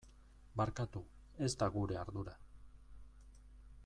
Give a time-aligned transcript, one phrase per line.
[0.61, 1.01] Barkatu,
[1.47, 2.35] ez da gure ardura.